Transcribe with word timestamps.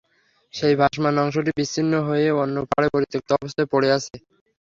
সেই 0.53 0.73
ভাসমান 0.79 1.15
অংশটি 1.23 1.51
বিচ্ছিন্ন 1.57 1.93
হয়ে 2.07 2.27
অন্য 2.37 2.55
পাড়ে 2.71 2.87
পরিত্যক্ত 2.93 3.29
অবস্থায় 3.33 3.69
পড়ে 3.73 3.89
আছে। 3.97 4.13